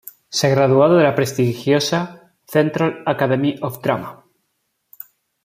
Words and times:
Se 0.29 0.49
graduó 0.49 0.89
de 0.89 1.03
la 1.03 1.13
prestigiosa 1.13 2.33
"Central 2.47 3.03
Academy 3.05 3.57
of 3.61 3.83
Drama". 3.83 4.25